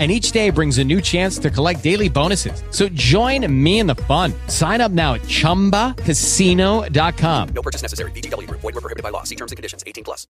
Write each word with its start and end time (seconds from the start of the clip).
And 0.00 0.10
each 0.10 0.32
day 0.32 0.48
brings 0.48 0.78
a 0.78 0.84
new 0.84 1.02
chance 1.02 1.36
to 1.38 1.50
collect 1.50 1.82
daily 1.82 2.08
bonuses. 2.08 2.62
So 2.70 2.88
join 2.88 3.46
me 3.52 3.80
in 3.80 3.86
the 3.86 3.96
fun. 3.96 4.32
Sign 4.46 4.80
up 4.80 4.92
now 4.92 5.12
at 5.14 5.20
chumbacasino.com. 5.22 7.48
No 7.50 7.60
purchase 7.60 7.82
necessary. 7.82 8.12
VGW 8.12 8.48
Group. 8.48 8.62
Void 8.62 8.76
were 8.76 8.80
prohibited 8.80 9.02
by 9.02 9.10
law. 9.10 9.24
See 9.24 9.36
terms 9.36 9.52
and 9.52 9.56
conditions. 9.56 9.84
18 9.86 10.04
plus. 10.04 10.26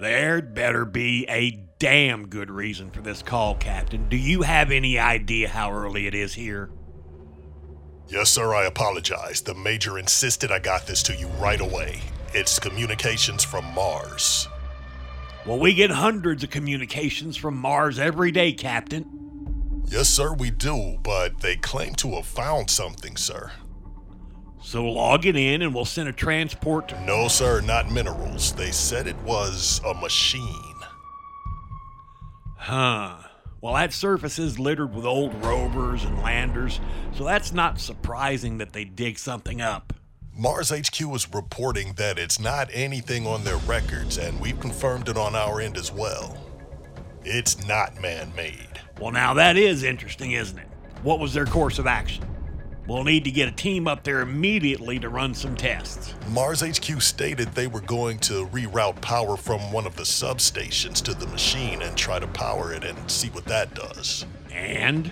There'd 0.00 0.54
better 0.54 0.84
be 0.84 1.26
a 1.28 1.50
damn 1.78 2.28
good 2.28 2.50
reason 2.50 2.90
for 2.90 3.00
this 3.00 3.22
call, 3.22 3.56
Captain. 3.56 4.08
Do 4.08 4.16
you 4.16 4.42
have 4.42 4.70
any 4.70 4.98
idea 4.98 5.48
how 5.48 5.72
early 5.72 6.06
it 6.06 6.14
is 6.14 6.34
here? 6.34 6.70
Yes, 8.08 8.30
sir, 8.30 8.54
I 8.54 8.66
apologize. 8.66 9.42
The 9.42 9.54
Major 9.54 9.98
insisted 9.98 10.50
I 10.50 10.60
got 10.60 10.86
this 10.86 11.02
to 11.04 11.14
you 11.14 11.26
right 11.40 11.60
away. 11.60 12.00
It's 12.34 12.58
communications 12.58 13.44
from 13.44 13.64
Mars. 13.74 14.48
Well, 15.46 15.58
we 15.58 15.72
get 15.74 15.90
hundreds 15.90 16.44
of 16.44 16.50
communications 16.50 17.36
from 17.36 17.56
Mars 17.56 17.98
every 17.98 18.30
day, 18.30 18.52
Captain. 18.52 19.84
Yes, 19.88 20.08
sir, 20.08 20.34
we 20.34 20.50
do, 20.50 20.98
but 21.02 21.40
they 21.40 21.56
claim 21.56 21.94
to 21.96 22.10
have 22.16 22.26
found 22.26 22.68
something, 22.68 23.16
sir. 23.16 23.52
So 24.60 24.84
log 24.84 25.24
it 25.24 25.36
in 25.36 25.62
and 25.62 25.74
we'll 25.74 25.86
send 25.86 26.10
a 26.10 26.12
transport 26.12 26.88
to. 26.88 27.00
No, 27.06 27.28
sir, 27.28 27.62
not 27.62 27.90
minerals. 27.90 28.52
They 28.52 28.70
said 28.70 29.06
it 29.06 29.16
was 29.22 29.80
a 29.86 29.94
machine. 29.94 30.74
Huh. 32.58 33.16
Well, 33.62 33.74
that 33.74 33.94
surface 33.94 34.38
is 34.38 34.58
littered 34.58 34.94
with 34.94 35.06
old 35.06 35.34
rovers 35.42 36.04
and 36.04 36.18
landers, 36.22 36.80
so 37.14 37.24
that's 37.24 37.52
not 37.52 37.80
surprising 37.80 38.58
that 38.58 38.72
they 38.72 38.84
dig 38.84 39.18
something 39.18 39.60
up. 39.60 39.94
Mars 40.40 40.70
HQ 40.70 41.00
is 41.16 41.34
reporting 41.34 41.94
that 41.94 42.16
it's 42.16 42.38
not 42.38 42.70
anything 42.72 43.26
on 43.26 43.42
their 43.42 43.56
records, 43.56 44.18
and 44.18 44.38
we've 44.40 44.60
confirmed 44.60 45.08
it 45.08 45.16
on 45.16 45.34
our 45.34 45.60
end 45.60 45.76
as 45.76 45.90
well. 45.90 46.38
It's 47.24 47.66
not 47.66 48.00
man 48.00 48.32
made. 48.36 48.80
Well, 49.00 49.10
now 49.10 49.34
that 49.34 49.56
is 49.56 49.82
interesting, 49.82 50.30
isn't 50.30 50.56
it? 50.56 50.68
What 51.02 51.18
was 51.18 51.34
their 51.34 51.44
course 51.44 51.80
of 51.80 51.88
action? 51.88 52.24
We'll 52.86 53.02
need 53.02 53.24
to 53.24 53.32
get 53.32 53.48
a 53.48 53.52
team 53.52 53.88
up 53.88 54.04
there 54.04 54.20
immediately 54.20 55.00
to 55.00 55.08
run 55.08 55.34
some 55.34 55.56
tests. 55.56 56.14
Mars 56.28 56.60
HQ 56.60 57.02
stated 57.02 57.48
they 57.48 57.66
were 57.66 57.80
going 57.80 58.20
to 58.20 58.46
reroute 58.46 59.00
power 59.00 59.36
from 59.36 59.72
one 59.72 59.88
of 59.88 59.96
the 59.96 60.04
substations 60.04 61.02
to 61.02 61.14
the 61.14 61.26
machine 61.26 61.82
and 61.82 61.96
try 61.96 62.20
to 62.20 62.28
power 62.28 62.72
it 62.72 62.84
and 62.84 63.10
see 63.10 63.28
what 63.30 63.44
that 63.46 63.74
does. 63.74 64.24
And? 64.52 65.10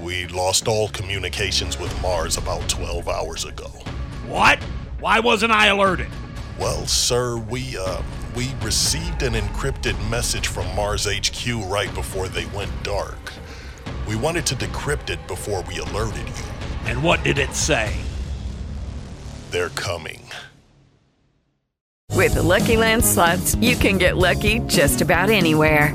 We 0.00 0.28
lost 0.28 0.68
all 0.68 0.88
communications 0.90 1.80
with 1.80 2.00
Mars 2.00 2.36
about 2.36 2.68
12 2.68 3.08
hours 3.08 3.44
ago. 3.44 3.72
What? 4.28 4.62
Why 5.00 5.20
wasn't 5.20 5.52
I 5.52 5.68
alerted? 5.68 6.08
Well, 6.58 6.84
sir, 6.86 7.36
we 7.36 7.78
uh 7.78 8.02
we 8.34 8.50
received 8.62 9.22
an 9.22 9.34
encrypted 9.34 9.96
message 10.10 10.48
from 10.48 10.66
Mars 10.74 11.06
HQ 11.06 11.70
right 11.70 11.92
before 11.94 12.26
they 12.28 12.46
went 12.46 12.70
dark. 12.82 13.32
We 14.08 14.16
wanted 14.16 14.44
to 14.46 14.56
decrypt 14.56 15.10
it 15.10 15.24
before 15.28 15.62
we 15.62 15.78
alerted 15.78 16.26
you. 16.26 16.44
And 16.86 17.02
what 17.02 17.22
did 17.22 17.38
it 17.38 17.54
say? 17.54 17.94
They're 19.50 19.70
coming. 19.70 20.24
With 22.14 22.34
the 22.34 22.42
Lucky 22.42 22.76
Land 22.76 23.04
slots, 23.04 23.54
you 23.56 23.76
can 23.76 23.98
get 23.98 24.16
lucky 24.16 24.58
just 24.60 25.00
about 25.00 25.30
anywhere. 25.30 25.94